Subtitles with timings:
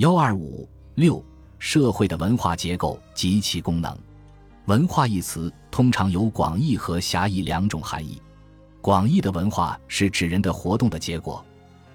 [0.00, 1.22] 幺二五六
[1.58, 3.94] 社会的文化结构及其功能。
[4.64, 8.18] 文化一词通常有广义和狭义两种含义。
[8.80, 11.44] 广义的文化是指人的活动的结果，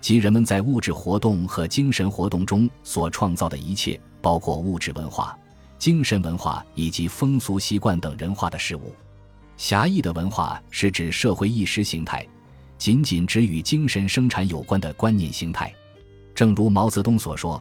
[0.01, 5.35] 即人们在物质活动和精神活动中所创造的一切，包括物质文化、
[5.79, 8.93] 精神文化以及风俗习惯等人化的事物。
[9.57, 12.23] 狭义的文化是指社会意识形态，
[12.77, 15.73] 仅仅指与精神生产有关的观念形态。
[16.35, 17.59] 正如毛泽东所说。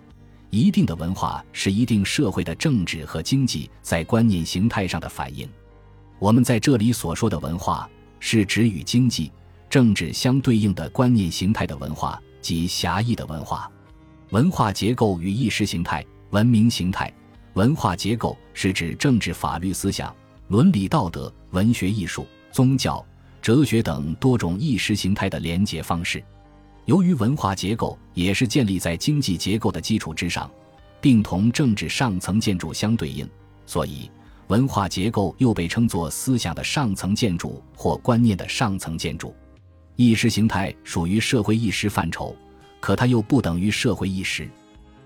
[0.54, 5.48] 一定的文化是一定社会的政治和经济在观念形态上的反映。
[6.20, 7.90] 我们在这里所说的文化，
[8.20, 9.32] 是指与经济、
[9.68, 13.68] 政治相对应的观念形态的文化及狭义的文化。
[14.30, 17.12] 文化结构与意识形态、文明形态。
[17.54, 20.14] 文化结构是指政治、法律、思想、
[20.46, 23.04] 伦理、道德、文学、艺术、宗教、
[23.42, 26.22] 哲学等多种意识形态的连结方式。
[26.86, 30.50] 由于文化结构也是建立在经济结构的基础之上，
[31.00, 33.26] 并同政治上层建筑相对应，
[33.64, 34.10] 所以
[34.48, 39.34] 文化结构又被称作思想的上层建筑或观念的上层建筑。
[39.96, 42.36] 意识形态属于社会意识范畴，
[42.80, 44.46] 可它又不等于社会意识。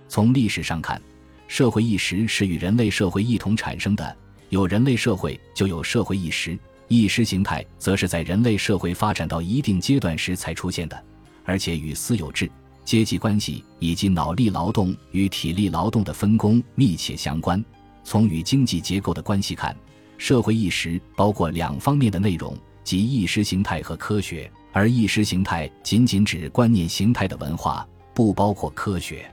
[0.09, 1.01] 从历史上看，
[1.47, 4.17] 社会意识是与人类社会一同产生的，
[4.49, 11.05] 有人类社会就有社会意识；意识形态则是在人类社会发展到一定阶段时才出现的。
[11.49, 12.51] 而且与私有制、
[12.85, 17.65] 阶级关系以及脑力劳动与体力劳动的分工密切相关。
[18.05, 19.75] 从与经济结构的关系看，
[20.19, 22.55] 社会意识包括两方面的内容，
[22.85, 24.51] 即意识形态和科学。
[24.75, 29.25] 而意识形态仅仅指观念形态的文化，不包括科学。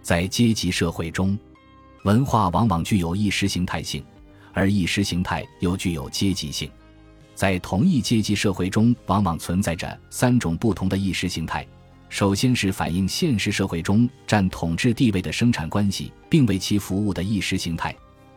[0.00, 1.38] 在阶级社会中，
[2.04, 4.02] 文化往往具有意识形态性，
[4.54, 6.70] 而意识形态又具有阶级性。
[7.40, 11.66] 在同一阶级社会中，往往存在着三种不同的意识形态。
[12.10, 17.92] 首先是反映现实社会中占统治地位的生产关系，并为其服务的意识形态；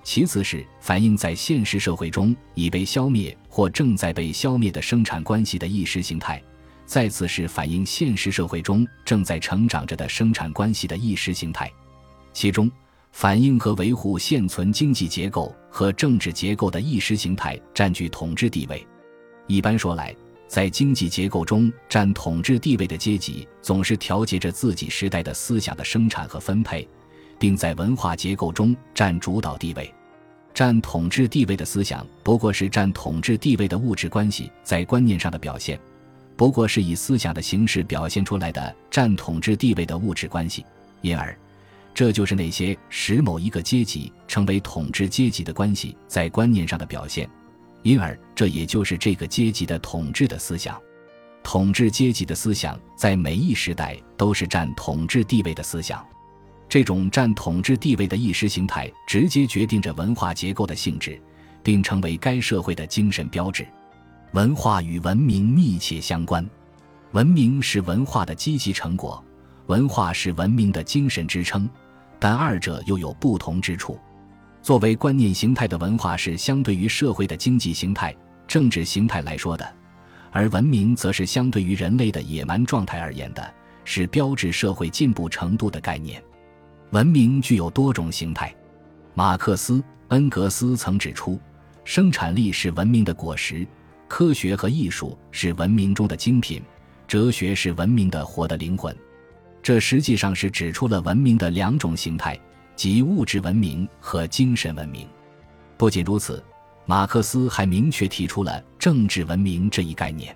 [0.05, 6.37] 其次是反映在现实社会中已被消灭或正在被消灭的生产关系的意识形态；
[6.85, 11.69] 再次是反映现实社会中正在成长着的生产关系的意识形态。
[12.31, 12.71] 其中，
[13.11, 18.81] 反映和维护现存经济结构和政治结构的意识形态占据统治地位。
[19.47, 20.15] 一般说来，
[20.47, 26.87] 在经济结构中占统治地位的阶级，总是调节着自己时代的思想的生产和分配，
[27.37, 29.93] 并在文化结构中占主导地位。
[30.53, 35.79] 占统治地位的思想，不过是占统治地位的物质关系在观念上的表现，
[36.37, 40.63] 不过是以思想的形式表现出来的占统治地位的物质关系。
[41.01, 41.35] 因而，
[41.93, 47.27] 这就是那些使某一个阶级成为统治阶级的关系在观念上的表现。
[47.83, 50.79] 因而，这也就是这个阶级的统治的思想。
[51.43, 56.03] 统治阶级的思想在每一时代都是占统治地位的思想。
[56.69, 61.21] 这种占统治地位的意识形态，直接决定着文化结构的性质，
[61.61, 63.67] 并成为该社会的精神标志。
[64.31, 66.49] 文化与文明密切相关，
[67.11, 69.23] 文明是文化的积极成果，
[69.67, 71.69] 文化是文明的精神支撑，
[72.17, 73.99] 但二者又有不同之处。
[74.63, 78.15] 作为观念形态的文化是相对于社会的经济形态、
[78.47, 79.75] 政治形态来说的，
[80.31, 83.53] 而文明则是相对于人类的野蛮状态而言的，
[83.83, 86.23] 是标志社会进步程度的概念。
[86.91, 88.55] 文明具有多种形态。
[89.13, 91.37] 马克思、恩格斯曾指出，
[91.83, 93.67] 生产力是文明的果实，
[94.07, 96.61] 科学和艺术是文明中的精品，
[97.05, 98.95] 哲学是文明的活的灵魂。
[99.61, 102.39] 这实际上是指出了文明的两种形态。
[102.75, 105.07] 即物质文明和精神文明。
[105.77, 106.43] 不仅如此，
[106.85, 110.35] 马克思还明确提出了政治文明这一概念。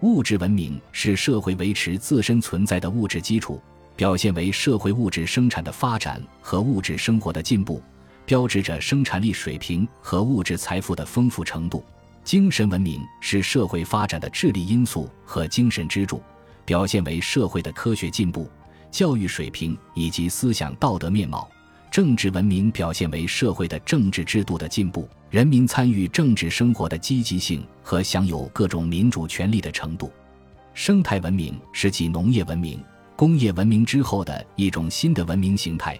[0.00, 3.60] 物质文明是社会维持自身存在的物质基础，
[3.96, 7.82] 表现为社会物质生产的发展和物质生活的进步，
[8.26, 11.82] 标志着生产力水平和物质财富的丰富程度。
[12.22, 16.22] 精神文明是社会发展的智力因素和精神支柱，
[16.64, 18.50] 表现为社会的科学进步、
[18.90, 21.48] 教育水平以及思想道德面貌。
[21.94, 30.10] 政治文明表现为社会的政治制度的进步，人民参与政治生活的积极性和享有各种民主权利的程度。
[30.72, 32.82] 生态文明是继农业文明、
[33.14, 35.96] 工业文明之后的一种新的文明形态，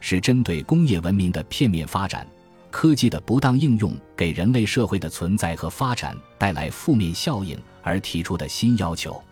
[0.00, 2.26] 是针对工业文明的片面发展、
[2.68, 9.22] 科技的不当应用给人类社会的存在和发展带来负面效应而提出的新要求。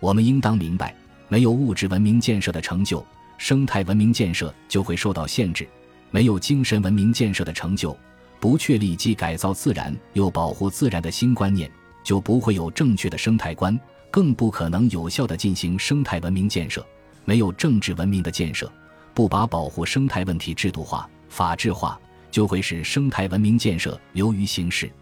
[0.00, 0.96] 我们应当明白，
[1.28, 3.04] 没有物质文明建设的成就。
[3.40, 5.66] 生态文明建设就会受到限制，
[6.10, 7.96] 没有精神文明建设的成就，
[8.38, 11.68] 不确立既改造自然又保护自然的新观念，
[12.04, 16.86] 就不会有正确的生态观，更不可能有效地进行生态文明建设。
[17.24, 18.70] 没有政治文明的建设，
[19.14, 21.98] 不把保护生态问题制度化、法治化，
[22.30, 24.92] 就会使生态文明建设流于形式。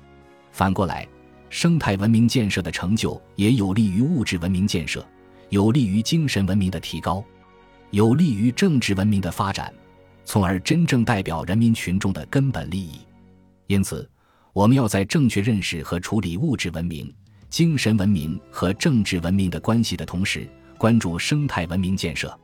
[0.52, 1.04] 反过来，
[1.50, 5.04] 生态文明建设的成就也有利于物质文明建设，
[5.48, 7.24] 有利于精神文明的提高，
[7.90, 9.72] 有利于政治文明的发展，
[10.24, 13.00] 从而真正代表人民群众的根本利益。
[13.66, 14.08] 因此，
[14.52, 17.12] 我们要在正确认识和处理物质文明、
[17.48, 22.38] 精神文明和政治文明的关系的同时，关注生态文明建设。